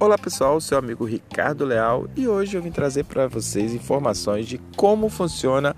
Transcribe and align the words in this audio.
Olá 0.00 0.16
pessoal, 0.16 0.58
seu 0.62 0.78
amigo 0.78 1.04
Ricardo 1.04 1.64
Leal 1.64 2.06
e 2.16 2.26
hoje 2.26 2.56
eu 2.56 2.62
vim 2.62 2.70
trazer 2.70 3.04
para 3.04 3.28
vocês 3.28 3.74
informações 3.74 4.46
de 4.46 4.56
como 4.74 5.10
funciona 5.10 5.76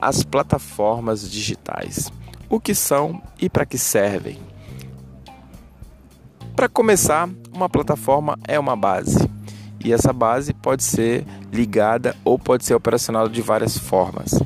as 0.00 0.22
plataformas 0.22 1.28
digitais, 1.28 2.12
o 2.48 2.60
que 2.60 2.76
são 2.76 3.20
e 3.40 3.50
para 3.50 3.66
que 3.66 3.76
servem. 3.76 4.38
Para 6.54 6.68
começar, 6.68 7.28
uma 7.52 7.68
plataforma 7.68 8.38
é 8.46 8.56
uma 8.56 8.76
base 8.76 9.28
e 9.84 9.92
essa 9.92 10.12
base 10.12 10.54
pode 10.54 10.84
ser 10.84 11.26
ligada 11.52 12.14
ou 12.24 12.38
pode 12.38 12.64
ser 12.64 12.74
operacional 12.74 13.28
de 13.28 13.42
várias 13.42 13.76
formas. 13.76 14.40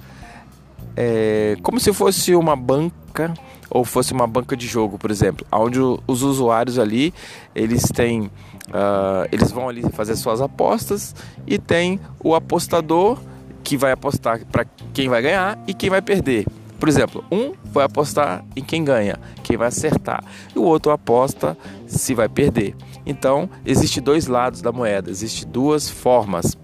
É 0.97 1.57
como 1.63 1.79
se 1.79 1.93
fosse 1.93 2.35
uma 2.35 2.57
banca 2.57 3.35
ou 3.71 3.85
fosse 3.85 4.13
uma 4.13 4.27
banca 4.27 4.57
de 4.57 4.67
jogo, 4.67 4.99
por 4.99 5.11
exemplo, 5.11 5.47
onde 5.53 5.79
os 5.79 6.23
usuários 6.23 6.79
ali 6.79 7.15
eles 7.55 7.85
têm, 7.85 8.23
uh, 8.23 9.27
eles 9.31 9.51
vão 9.53 9.69
ali 9.69 9.83
fazer 9.93 10.17
suas 10.17 10.41
apostas 10.41 11.15
e 11.47 11.59
tem 11.59 12.01
o 12.23 12.35
apostador 12.35 13.19
que 13.63 13.77
vai 13.77 13.93
apostar 13.93 14.45
para 14.47 14.67
quem 14.93 15.09
vai 15.09 15.23
ganhar 15.23 15.59
e 15.67 15.73
quem 15.73 15.89
vai 15.89 16.03
perder. 16.03 16.47
Por 16.79 16.89
exemplo, 16.89 17.23
um 17.31 17.53
vai 17.65 17.85
apostar 17.85 18.43
em 18.57 18.65
quem 18.65 18.83
ganha, 18.83 19.21
quem 19.43 19.57
vai 19.57 19.69
acertar, 19.69 20.25
e 20.57 20.59
o 20.59 20.63
outro 20.63 20.91
aposta 20.91 21.57
se 21.87 22.15
vai 22.15 22.27
perder. 22.27 22.75
Então, 23.05 23.51
existe 23.67 24.01
dois 24.01 24.27
lados 24.27 24.63
da 24.63 24.73
moeda, 24.73 25.11
existe 25.11 25.47
duas 25.47 25.91
formas. 25.91 26.57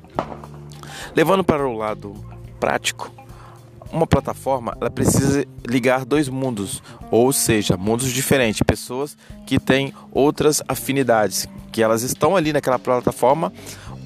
Levando 1.15 1.45
para 1.45 1.69
o 1.69 1.77
lado 1.77 2.15
prático, 2.59 3.13
uma 3.97 4.07
plataforma 4.07 4.77
ela 4.81 4.91
precisa 4.91 5.45
ligar 5.67 6.05
dois 6.05 6.29
mundos, 6.29 6.83
ou 7.11 7.33
seja, 7.33 7.77
mundos 7.77 8.11
diferentes, 8.13 8.63
pessoas 8.63 9.17
que 9.47 9.59
têm 9.59 9.93
outras 10.13 10.63
afinidades, 10.69 11.49
que 11.73 11.83
elas 11.83 12.03
estão 12.03 12.37
ali 12.37 12.53
naquela 12.53 12.79
plataforma, 12.79 13.53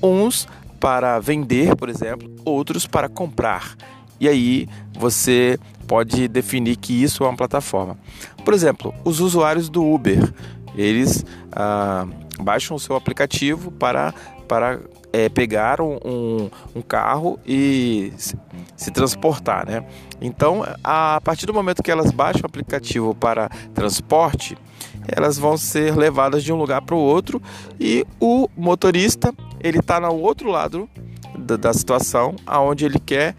uns 0.03 0.47
para 0.79 1.19
vender, 1.19 1.77
por 1.77 1.89
exemplo, 1.89 2.31
outros 2.45 2.87
para 2.87 3.09
comprar. 3.09 3.77
E 4.19 4.29
aí 4.29 4.69
você 4.99 5.59
pode 5.87 6.29
definir 6.29 6.77
que 6.77 7.03
isso 7.03 7.25
é 7.25 7.29
uma 7.29 7.37
plataforma. 7.37 7.99
Por 8.45 8.55
exemplo, 8.55 8.95
os 9.05 9.21
usuários 9.21 9.69
do 9.69 9.85
Uber, 9.85 10.33
eles 10.75 11.25
ah, 11.53 12.07
baixam 12.41 12.77
o 12.77 12.81
seu 12.81 12.97
aplicativo 12.97 13.71
para, 13.71 14.15
para 14.51 14.81
é, 15.13 15.29
pegar 15.29 15.81
um, 15.81 16.51
um, 16.75 16.83
carro 16.83 17.39
e 17.47 18.13
se, 18.17 18.37
se, 18.75 18.91
transportar, 18.91 19.65
né? 19.65 19.87
Então, 20.21 20.65
a 20.83 21.21
partir 21.23 21.47
do 21.47 21.55
momento 21.55 21.85
que 21.85 21.91
elas 21.91 22.11
baixam 22.11 22.43
o 22.43 22.47
aplicativo 22.47 23.15
para 23.15 23.49
transporte, 23.73 24.59
elas 25.07 25.39
vão 25.39 25.57
ser 25.57 25.97
levadas 25.97 26.43
de 26.43 26.53
um 26.53 26.57
lugar 26.57 26.83
para 26.83 26.97
o 26.97 26.99
outro 26.99 27.41
e 27.79 28.05
o 28.19 28.49
motorista 28.57 29.33
ele 29.61 29.79
está 29.79 30.01
no 30.01 30.13
outro 30.17 30.51
lado 30.51 30.91
da, 31.39 31.55
da 31.57 31.73
situação, 31.73 32.35
aonde 32.45 32.85
ele 32.85 32.99
quer 32.99 33.37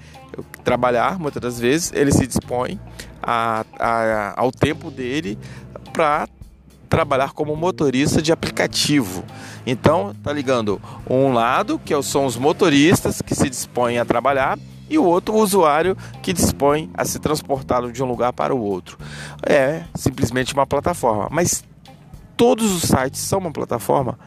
trabalhar, 0.64 1.20
muitas 1.20 1.42
das 1.42 1.60
vezes 1.60 1.92
ele 1.94 2.14
se 2.14 2.26
dispõe 2.26 2.80
a, 3.22 3.66
a, 3.78 4.34
ao 4.38 4.50
tempo 4.50 4.90
dele 4.90 5.38
para 5.92 6.26
trabalhar 6.92 7.32
como 7.32 7.56
motorista 7.56 8.22
de 8.22 8.34
aplicativo. 8.34 9.24
Então, 9.66 10.14
tá 10.22 10.34
ligando 10.34 10.80
um 11.10 11.32
lado, 11.32 11.80
que 11.80 12.00
são 12.04 12.26
os 12.26 12.36
motoristas 12.36 13.22
que 13.22 13.34
se 13.34 13.50
dispõem 13.50 13.98
a 13.98 14.04
trabalhar, 14.04 14.60
e 14.90 14.98
o 14.98 15.06
outro, 15.06 15.34
o 15.34 15.38
usuário 15.38 15.96
que 16.22 16.34
dispõe 16.34 16.92
a 16.94 17.06
se 17.06 17.18
transportar 17.18 17.90
de 17.90 18.04
um 18.04 18.06
lugar 18.06 18.34
para 18.34 18.54
o 18.54 18.60
outro. 18.62 18.98
É 19.42 19.84
simplesmente 19.96 20.54
uma 20.54 20.68
plataforma. 20.68 21.30
Mas 21.32 21.64
todos 22.36 22.70
os 22.70 22.82
sites 22.82 23.22
são 23.22 23.40
uma 23.40 23.54
plataforma? 23.54 24.20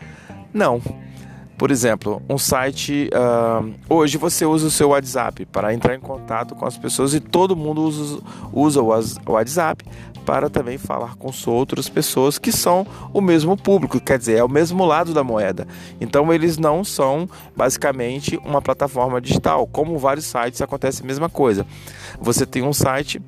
Não. 0.50 0.80
Por 1.58 1.70
exemplo, 1.70 2.22
um 2.30 2.38
site. 2.38 3.10
Uh, 3.12 3.74
hoje 3.91 4.16
você 4.16 4.47
usa 4.47 4.69
o 4.69 4.70
seu 4.70 4.88
WhatsApp 4.88 5.44
para 5.44 5.74
entrar 5.74 5.94
em 5.94 6.00
contato 6.00 6.54
com 6.54 6.64
as 6.64 6.78
pessoas 6.78 7.12
e 7.12 7.20
todo 7.20 7.54
mundo 7.54 7.82
usa, 7.82 8.22
usa 8.53 8.80
o 8.80 9.32
WhatsApp 9.32 9.84
para 10.24 10.48
também 10.48 10.78
falar 10.78 11.16
com 11.16 11.30
outras 11.50 11.88
pessoas 11.88 12.38
que 12.38 12.50
são 12.50 12.86
o 13.12 13.20
mesmo 13.20 13.56
público, 13.56 14.00
quer 14.00 14.18
dizer, 14.18 14.38
é 14.38 14.44
o 14.44 14.48
mesmo 14.48 14.84
lado 14.84 15.12
da 15.12 15.22
moeda. 15.22 15.66
Então 16.00 16.32
eles 16.32 16.58
não 16.58 16.84
são 16.84 17.28
basicamente 17.56 18.40
uma 18.44 18.60
plataforma 18.62 19.20
digital, 19.20 19.66
como 19.66 19.98
vários 19.98 20.26
sites 20.26 20.62
acontece 20.62 21.02
a 21.02 21.06
mesma 21.06 21.28
coisa. 21.28 21.66
Você 22.20 22.46
tem 22.46 22.62
um 22.62 22.72
site 22.72 23.20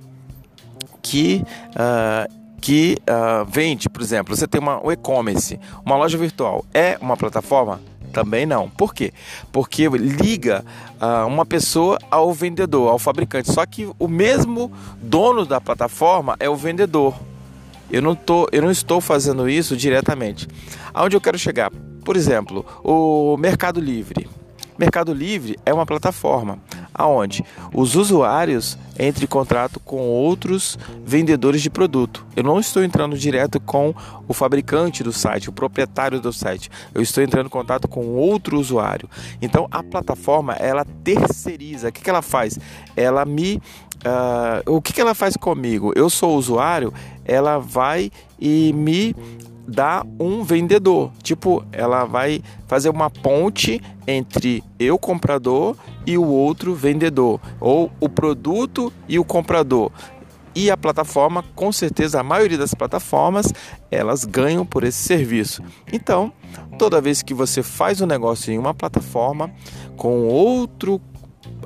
que 1.02 1.44
uh, 1.72 2.46
que 2.60 2.96
uh, 3.02 3.44
vende, 3.44 3.88
por 3.88 4.02
exemplo, 4.02 4.34
você 4.34 4.46
tem 4.46 4.60
uma, 4.60 4.84
um 4.84 4.90
e-commerce, 4.90 5.60
uma 5.84 5.96
loja 5.96 6.18
virtual, 6.18 6.64
é 6.74 6.98
uma 7.00 7.16
plataforma? 7.16 7.80
Também 8.16 8.46
não. 8.46 8.70
Por 8.70 8.94
quê? 8.94 9.12
Porque 9.52 9.86
liga 9.90 10.64
uh, 10.98 11.26
uma 11.26 11.44
pessoa 11.44 11.98
ao 12.10 12.32
vendedor, 12.32 12.88
ao 12.88 12.98
fabricante. 12.98 13.52
Só 13.52 13.66
que 13.66 13.90
o 13.98 14.08
mesmo 14.08 14.72
dono 15.02 15.44
da 15.44 15.60
plataforma 15.60 16.34
é 16.40 16.48
o 16.48 16.56
vendedor. 16.56 17.14
Eu 17.90 18.00
não, 18.00 18.14
tô, 18.14 18.48
eu 18.52 18.62
não 18.62 18.70
estou 18.70 19.02
fazendo 19.02 19.46
isso 19.46 19.76
diretamente. 19.76 20.48
Aonde 20.94 21.14
eu 21.14 21.20
quero 21.20 21.38
chegar? 21.38 21.70
Por 22.06 22.16
exemplo, 22.16 22.64
o 22.82 23.36
Mercado 23.36 23.80
Livre. 23.80 24.26
Mercado 24.78 25.12
Livre 25.12 25.58
é 25.64 25.72
uma 25.72 25.86
plataforma 25.86 26.58
aonde 26.92 27.44
os 27.74 27.94
usuários 27.94 28.78
entram 28.98 29.24
em 29.24 29.28
contrato 29.28 29.78
com 29.78 29.98
outros 29.98 30.78
vendedores 31.04 31.60
de 31.60 31.68
produto. 31.68 32.24
Eu 32.34 32.42
não 32.42 32.58
estou 32.58 32.82
entrando 32.82 33.18
direto 33.18 33.60
com 33.60 33.94
o 34.26 34.32
fabricante 34.32 35.02
do 35.02 35.12
site, 35.12 35.50
o 35.50 35.52
proprietário 35.52 36.20
do 36.20 36.32
site. 36.32 36.70
Eu 36.94 37.02
estou 37.02 37.22
entrando 37.22 37.46
em 37.46 37.50
contato 37.50 37.86
com 37.86 38.06
outro 38.14 38.58
usuário. 38.58 39.08
Então 39.42 39.68
a 39.70 39.82
plataforma 39.82 40.54
ela 40.54 40.86
terceiriza. 41.04 41.88
O 41.88 41.92
que, 41.92 42.02
que 42.02 42.10
ela 42.10 42.22
faz? 42.22 42.58
Ela 42.96 43.26
me 43.26 43.60
uh, 44.04 44.72
o 44.72 44.80
que, 44.80 44.92
que 44.92 45.00
ela 45.00 45.14
faz 45.14 45.36
comigo? 45.36 45.92
Eu 45.94 46.08
sou 46.08 46.36
usuário, 46.36 46.92
ela 47.24 47.58
vai 47.58 48.10
e 48.40 48.72
me 48.72 49.14
dá 49.66 50.04
um 50.18 50.42
vendedor. 50.42 51.10
Tipo, 51.22 51.64
ela 51.72 52.04
vai 52.04 52.42
fazer 52.66 52.88
uma 52.88 53.10
ponte 53.10 53.80
entre 54.06 54.62
eu, 54.78 54.98
comprador, 54.98 55.76
e 56.06 56.16
o 56.16 56.24
outro 56.24 56.74
vendedor, 56.74 57.40
ou 57.60 57.90
o 58.00 58.08
produto 58.08 58.92
e 59.08 59.18
o 59.18 59.24
comprador. 59.24 59.90
E 60.54 60.70
a 60.70 60.76
plataforma, 60.76 61.44
com 61.54 61.70
certeza, 61.70 62.20
a 62.20 62.22
maioria 62.22 62.56
das 62.56 62.72
plataformas, 62.72 63.52
elas 63.90 64.24
ganham 64.24 64.64
por 64.64 64.84
esse 64.84 64.98
serviço. 64.98 65.62
Então, 65.92 66.32
toda 66.78 67.00
vez 67.00 67.22
que 67.22 67.34
você 67.34 67.62
faz 67.62 68.00
um 68.00 68.06
negócio 68.06 68.52
em 68.52 68.56
uma 68.56 68.72
plataforma 68.72 69.50
com 69.96 70.26
outro, 70.28 70.98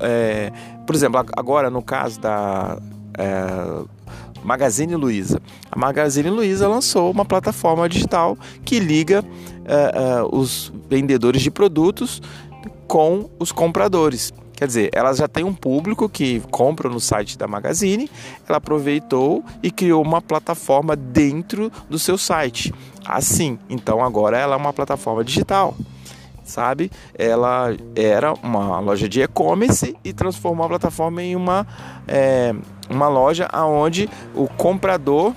é, 0.01 0.51
por 0.85 0.97
exemplo, 0.97 1.25
agora 1.37 1.71
no 1.71 1.83
caso 1.83 2.21
da 2.21 2.81
é, 3.19 4.01
Magazine 4.43 4.95
Luiza. 4.95 5.41
A 5.71 5.79
Magazine 5.79 6.31
Luiza 6.31 6.67
lançou 6.69 7.11
uma 7.11 7.25
plataforma 7.25 7.89
digital 7.89 8.37
que 8.65 8.79
liga 8.79 9.23
uh, 9.23 10.25
uh, 10.25 10.39
os 10.39 10.73
vendedores 10.89 11.43
de 11.43 11.51
produtos 11.51 12.21
com 12.87 13.31
os 13.39 13.53
compradores. 13.53 14.33
Quer 14.55 14.67
dizer, 14.67 14.91
ela 14.93 15.13
já 15.15 15.27
tem 15.27 15.43
um 15.43 15.55
público 15.55 16.09
que 16.09 16.41
compra 16.51 16.89
no 16.89 17.01
site 17.01 17.39
da 17.39 17.49
Magazine, 17.49 18.11
ela 18.47 18.59
aproveitou 18.59 19.43
e 19.63 19.71
criou 19.71 20.03
uma 20.03 20.21
plataforma 20.21 20.95
dentro 20.95 21.73
do 21.89 21.99
seu 21.99 22.19
site. 22.19 22.75
Assim, 23.07 23.59
então 23.71 24.05
agora 24.05 24.37
ela 24.37 24.55
é 24.55 24.59
uma 24.59 24.73
plataforma 24.73 25.25
digital 25.25 25.75
sabe? 26.51 26.91
Ela 27.15 27.75
era 27.95 28.35
uma 28.35 28.79
loja 28.81 29.09
de 29.09 29.23
e-commerce 29.23 29.97
e 30.05 30.13
transformou 30.13 30.67
a 30.67 30.69
plataforma 30.69 31.23
em 31.23 31.35
uma, 31.35 31.67
é, 32.07 32.55
uma 32.91 33.09
loja 33.09 33.49
onde 33.55 34.11
o 34.35 34.47
comprador, 34.49 35.33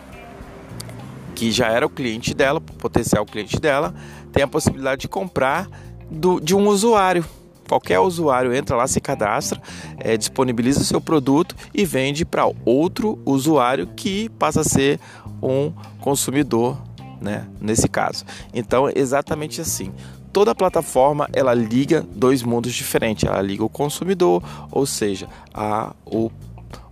que 1.35 1.51
já 1.51 1.67
era 1.67 1.85
o 1.85 1.89
cliente 1.89 2.33
dela, 2.33 2.59
potencial 2.59 3.25
cliente 3.25 3.59
dela, 3.59 3.93
tem 4.31 4.43
a 4.43 4.47
possibilidade 4.47 5.01
de 5.01 5.07
comprar 5.07 5.67
do, 6.09 6.39
de 6.39 6.55
um 6.55 6.67
usuário. 6.67 7.23
Qualquer 7.67 7.99
usuário 7.99 8.53
entra 8.53 8.75
lá, 8.75 8.87
se 8.87 8.99
cadastra, 8.99 9.61
é, 9.97 10.17
disponibiliza 10.17 10.81
o 10.81 10.83
seu 10.83 10.99
produto 10.99 11.55
e 11.73 11.85
vende 11.85 12.25
para 12.25 12.49
outro 12.65 13.19
usuário 13.25 13.87
que 13.95 14.29
passa 14.31 14.61
a 14.61 14.63
ser 14.63 14.99
um 15.41 15.71
consumidor, 16.01 16.77
né? 17.21 17.47
Nesse 17.61 17.87
caso. 17.87 18.25
Então, 18.53 18.89
exatamente 18.93 19.61
assim 19.61 19.93
toda 20.33 20.55
plataforma 20.55 21.29
ela 21.31 21.53
liga 21.53 22.05
dois 22.13 22.41
mundos 22.41 22.73
diferentes. 22.73 23.23
Ela 23.23 23.41
liga 23.41 23.63
o 23.63 23.69
consumidor, 23.69 24.43
ou 24.71 24.85
seja, 24.85 25.29
a, 25.53 25.93
o 26.05 26.31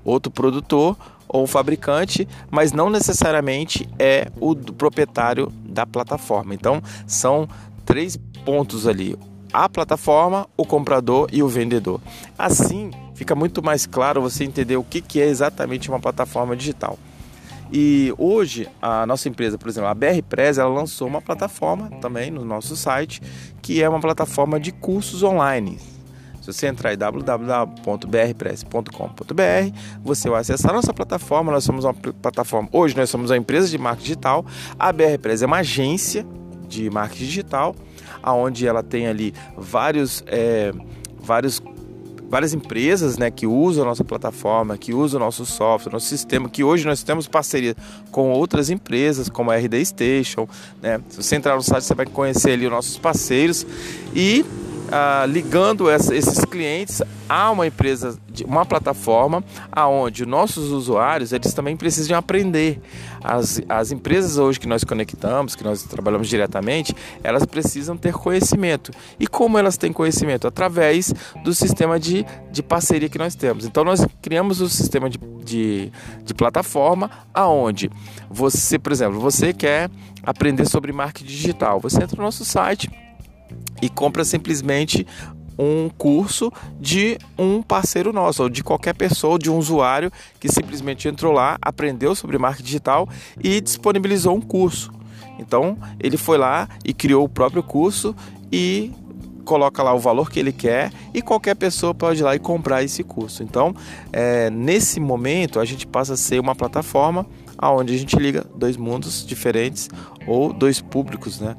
outro 0.05 0.31
produtor 0.31 0.95
ou 1.27 1.47
fabricante, 1.47 2.27
mas 2.51 2.71
não 2.71 2.89
necessariamente 2.89 3.89
é 3.97 4.31
o 4.39 4.55
proprietário 4.55 5.51
da 5.65 5.85
plataforma. 5.85 6.53
Então, 6.53 6.81
são 7.07 7.49
três 7.83 8.17
pontos 8.45 8.85
ali: 8.85 9.17
a 9.51 9.67
plataforma, 9.67 10.47
o 10.55 10.65
comprador 10.65 11.27
e 11.31 11.41
o 11.41 11.47
vendedor. 11.47 11.99
Assim, 12.37 12.91
fica 13.15 13.33
muito 13.33 13.63
mais 13.63 13.87
claro 13.87 14.21
você 14.21 14.43
entender 14.43 14.77
o 14.77 14.83
que 14.83 15.19
é 15.19 15.25
exatamente 15.25 15.89
uma 15.89 15.99
plataforma 15.99 16.55
digital. 16.55 16.97
E 17.71 18.13
hoje 18.17 18.67
a 18.81 19.05
nossa 19.05 19.29
empresa, 19.29 19.57
por 19.57 19.69
exemplo, 19.69 19.89
a 19.89 19.93
BR 19.93 20.21
Press, 20.27 20.57
ela 20.57 20.69
lançou 20.69 21.07
uma 21.07 21.21
plataforma 21.21 21.89
também 22.01 22.29
no 22.29 22.43
nosso 22.43 22.75
site, 22.75 23.21
que 23.61 23.81
é 23.81 23.87
uma 23.87 24.01
plataforma 24.01 24.59
de 24.59 24.71
cursos 24.71 25.23
online. 25.23 25.79
Se 26.41 26.51
você 26.51 26.67
entrar 26.67 26.93
em 26.93 26.97
www.brpress.com.br, 26.97 29.77
você 30.03 30.29
vai 30.29 30.41
acessar 30.41 30.71
a 30.71 30.73
nossa 30.73 30.91
plataforma. 30.91 31.51
Nós 31.51 31.63
somos 31.63 31.85
uma 31.85 31.93
plataforma. 31.93 32.67
Hoje 32.71 32.97
nós 32.97 33.11
somos 33.11 33.29
uma 33.29 33.37
empresa 33.37 33.69
de 33.69 33.77
marketing 33.77 34.03
digital. 34.03 34.43
A 34.77 34.91
BR 34.91 35.19
Press 35.21 35.43
é 35.43 35.45
uma 35.45 35.59
agência 35.59 36.25
de 36.67 36.89
marketing 36.89 37.25
digital, 37.25 37.75
aonde 38.23 38.65
ela 38.65 38.81
tem 38.81 39.05
ali 39.05 39.35
vários, 39.55 40.23
é, 40.25 40.73
vários 41.21 41.61
várias 42.31 42.53
empresas 42.53 43.17
né, 43.17 43.29
que 43.29 43.45
usam 43.45 43.83
a 43.83 43.87
nossa 43.87 44.05
plataforma, 44.05 44.77
que 44.77 44.93
usam 44.93 45.19
o 45.19 45.23
nosso 45.25 45.45
software, 45.45 45.91
nosso 45.91 46.05
sistema, 46.05 46.49
que 46.49 46.63
hoje 46.63 46.85
nós 46.85 47.03
temos 47.03 47.27
parceria 47.27 47.75
com 48.09 48.31
outras 48.31 48.69
empresas, 48.69 49.27
como 49.27 49.51
a 49.51 49.57
RD 49.57 49.85
Station. 49.85 50.47
Né? 50.81 51.01
Se 51.09 51.21
você 51.21 51.35
entrar 51.35 51.57
no 51.57 51.61
site, 51.61 51.83
você 51.83 51.93
vai 51.93 52.05
conhecer 52.05 52.51
ali 52.51 52.65
os 52.65 52.71
nossos 52.71 52.97
parceiros 52.97 53.67
e 54.15 54.45
ah, 54.91 55.25
ligando 55.25 55.89
essa, 55.89 56.13
esses 56.13 56.43
clientes 56.43 57.01
a 57.29 57.49
uma 57.49 57.65
empresa, 57.65 58.19
uma 58.45 58.65
plataforma, 58.65 59.41
aonde 59.71 60.25
nossos 60.25 60.69
usuários 60.69 61.31
eles 61.31 61.53
também 61.53 61.77
precisam 61.77 62.17
aprender. 62.17 62.81
As, 63.23 63.61
as 63.69 63.91
empresas 63.91 64.37
hoje 64.37 64.59
que 64.59 64.67
nós 64.67 64.83
conectamos, 64.83 65.55
que 65.55 65.63
nós 65.63 65.83
trabalhamos 65.83 66.27
diretamente, 66.27 66.93
elas 67.23 67.45
precisam 67.45 67.95
ter 67.95 68.13
conhecimento. 68.13 68.91
E 69.19 69.27
como 69.27 69.57
elas 69.57 69.77
têm 69.77 69.93
conhecimento? 69.93 70.45
Através 70.45 71.13
do 71.43 71.53
sistema 71.53 71.99
de, 71.99 72.25
de 72.51 72.61
parceria 72.61 73.07
que 73.07 73.17
nós 73.17 73.33
temos. 73.33 73.65
Então 73.65 73.85
nós 73.85 74.05
criamos 74.21 74.59
o 74.59 74.65
um 74.65 74.69
sistema 74.69 75.09
de, 75.09 75.17
de, 75.45 75.91
de 76.25 76.33
plataforma 76.33 77.09
aonde 77.33 77.89
você, 78.29 78.77
por 78.77 78.91
exemplo, 78.91 79.19
você 79.19 79.53
quer 79.53 79.89
aprender 80.23 80.67
sobre 80.67 80.91
marketing 80.91 81.27
digital. 81.27 81.79
Você 81.79 82.03
entra 82.03 82.17
no 82.17 82.23
nosso 82.23 82.43
site 82.43 82.89
e 83.81 83.89
compra 83.89 84.23
simplesmente 84.23 85.05
um 85.57 85.89
curso 85.89 86.51
de 86.79 87.17
um 87.37 87.61
parceiro 87.61 88.11
nosso, 88.11 88.43
ou 88.43 88.49
de 88.49 88.63
qualquer 88.63 88.95
pessoa, 88.95 89.37
de 89.37 89.49
um 89.49 89.57
usuário 89.57 90.11
que 90.39 90.51
simplesmente 90.51 91.07
entrou 91.07 91.31
lá, 91.31 91.57
aprendeu 91.61 92.15
sobre 92.15 92.37
marketing 92.37 92.65
digital 92.65 93.09
e 93.43 93.61
disponibilizou 93.61 94.35
um 94.35 94.41
curso. 94.41 94.91
Então, 95.37 95.77
ele 95.99 96.17
foi 96.17 96.37
lá 96.37 96.67
e 96.85 96.93
criou 96.93 97.25
o 97.25 97.29
próprio 97.29 97.63
curso 97.63 98.15
e 98.51 98.91
coloca 99.45 99.81
lá 99.81 99.93
o 99.93 99.99
valor 99.99 100.29
que 100.29 100.39
ele 100.39 100.51
quer 100.51 100.91
e 101.13 101.21
qualquer 101.21 101.55
pessoa 101.55 101.93
pode 101.93 102.21
ir 102.21 102.23
lá 102.23 102.35
e 102.35 102.39
comprar 102.39 102.83
esse 102.83 103.03
curso. 103.03 103.43
Então, 103.43 103.75
é, 104.11 104.49
nesse 104.49 104.99
momento, 104.99 105.59
a 105.59 105.65
gente 105.65 105.85
passa 105.85 106.13
a 106.13 106.17
ser 106.17 106.39
uma 106.39 106.55
plataforma 106.55 107.25
onde 107.69 107.93
a 107.93 107.97
gente 107.97 108.15
liga 108.15 108.45
dois 108.55 108.75
mundos 108.75 109.25
diferentes 109.25 109.89
ou 110.25 110.51
dois 110.51 110.81
públicos, 110.81 111.39
né? 111.39 111.55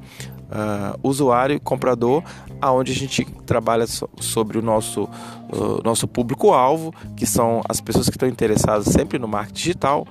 Uh, 0.53 0.99
usuário 1.03 1.57
e 1.57 1.61
comprador, 1.61 2.23
aonde 2.61 2.93
a 2.93 2.95
gente 2.95 3.25
trabalha 3.47 3.87
so, 3.87 4.09
sobre 4.21 4.59
o 4.59 4.63
nosso, 4.63 5.05
uh, 5.05 5.83
nosso 5.83 6.07
público-alvo, 6.07 6.95
que 7.17 7.27
são 7.27 7.63
as 7.69 7.81
pessoas 7.81 8.09
que 8.09 8.17
estão 8.17 8.29
interessadas 8.29 8.87
sempre 8.87 9.19
no 9.19 9.27
marketing 9.27 9.59
digital, 9.59 10.07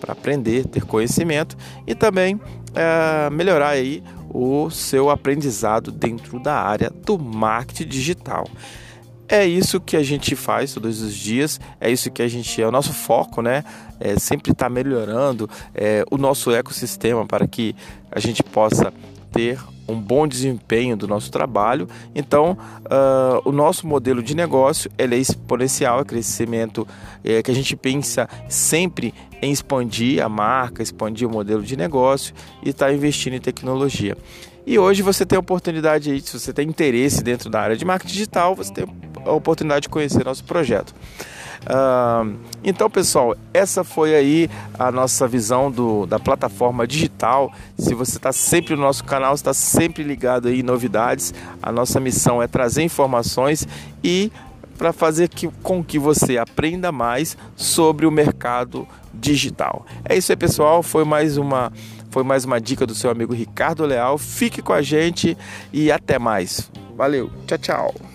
para 0.00 0.12
aprender, 0.12 0.66
ter 0.66 0.84
conhecimento 0.84 1.56
e 1.86 1.94
também 1.94 2.34
uh, 2.34 3.30
melhorar 3.32 3.68
aí 3.68 4.02
o 4.28 4.68
seu 4.68 5.08
aprendizado 5.08 5.90
dentro 5.90 6.38
da 6.38 6.54
área 6.54 6.90
do 6.90 7.18
marketing 7.18 7.88
digital. 7.88 8.46
É 9.26 9.46
isso 9.46 9.80
que 9.80 9.96
a 9.96 10.02
gente 10.02 10.36
faz 10.36 10.74
todos 10.74 11.00
os 11.00 11.14
dias, 11.14 11.58
é 11.80 11.90
isso 11.90 12.10
que 12.10 12.20
a 12.20 12.28
gente 12.28 12.60
é 12.60 12.66
o 12.66 12.70
nosso 12.70 12.92
foco, 12.92 13.40
né? 13.40 13.64
É 13.98 14.18
sempre 14.18 14.52
estar 14.52 14.66
tá 14.66 14.70
melhorando 14.70 15.48
é, 15.74 16.04
o 16.10 16.18
nosso 16.18 16.50
ecossistema 16.52 17.24
para 17.24 17.46
que 17.46 17.74
a 18.12 18.20
gente 18.20 18.42
possa 18.42 18.92
ter 19.32 19.58
um 19.86 20.00
bom 20.00 20.26
desempenho 20.26 20.96
do 20.96 21.06
nosso 21.06 21.30
trabalho. 21.30 21.88
Então, 22.14 22.56
uh, 22.84 23.48
o 23.48 23.52
nosso 23.52 23.86
modelo 23.86 24.22
de 24.22 24.34
negócio 24.34 24.90
ele 24.96 25.14
é 25.14 25.18
exponencial, 25.18 26.00
é 26.00 26.04
crescimento 26.04 26.86
é, 27.22 27.42
que 27.42 27.50
a 27.50 27.54
gente 27.54 27.76
pensa 27.76 28.28
sempre 28.48 29.14
em 29.40 29.52
expandir 29.52 30.24
a 30.24 30.28
marca, 30.28 30.82
expandir 30.82 31.28
o 31.28 31.30
modelo 31.30 31.62
de 31.62 31.76
negócio 31.76 32.34
e 32.62 32.70
estar 32.70 32.86
tá 32.86 32.92
investindo 32.92 33.34
em 33.34 33.40
tecnologia. 33.40 34.16
E 34.66 34.78
hoje 34.78 35.02
você 35.02 35.26
tem 35.26 35.36
a 35.36 35.40
oportunidade 35.40 36.10
aí, 36.10 36.20
se 36.20 36.38
você 36.38 36.52
tem 36.52 36.66
interesse 36.66 37.22
dentro 37.22 37.50
da 37.50 37.60
área 37.60 37.76
de 37.76 37.84
marketing 37.84 38.12
digital, 38.14 38.54
você 38.54 38.72
tem 38.72 38.86
a 39.24 39.32
oportunidade 39.32 39.82
de 39.82 39.88
conhecer 39.90 40.24
nosso 40.24 40.44
projeto. 40.44 40.94
Então, 42.62 42.88
pessoal, 42.90 43.36
essa 43.52 43.84
foi 43.84 44.14
aí 44.14 44.50
a 44.78 44.90
nossa 44.90 45.26
visão 45.26 45.70
do, 45.70 46.06
da 46.06 46.18
plataforma 46.18 46.86
digital. 46.86 47.52
Se 47.78 47.94
você 47.94 48.16
está 48.16 48.32
sempre 48.32 48.74
no 48.76 48.82
nosso 48.82 49.04
canal, 49.04 49.34
está 49.34 49.54
sempre 49.54 50.02
ligado 50.02 50.48
aí 50.48 50.60
em 50.60 50.62
novidades. 50.62 51.32
A 51.62 51.72
nossa 51.72 52.00
missão 52.00 52.42
é 52.42 52.46
trazer 52.46 52.82
informações 52.82 53.66
e 54.02 54.30
para 54.76 54.92
fazer 54.92 55.28
que, 55.28 55.48
com 55.62 55.84
que 55.84 55.98
você 55.98 56.36
aprenda 56.36 56.90
mais 56.90 57.36
sobre 57.54 58.06
o 58.06 58.10
mercado 58.10 58.86
digital. 59.12 59.86
É 60.04 60.16
isso 60.16 60.32
aí, 60.32 60.36
pessoal. 60.36 60.82
Foi 60.82 61.04
mais 61.04 61.36
uma 61.36 61.72
foi 62.10 62.22
mais 62.22 62.44
uma 62.44 62.60
dica 62.60 62.86
do 62.86 62.94
seu 62.94 63.10
amigo 63.10 63.34
Ricardo 63.34 63.84
Leal. 63.84 64.16
Fique 64.18 64.62
com 64.62 64.72
a 64.72 64.80
gente 64.80 65.36
e 65.72 65.90
até 65.90 66.16
mais. 66.16 66.70
Valeu. 66.96 67.28
Tchau, 67.46 67.58
tchau. 67.58 68.13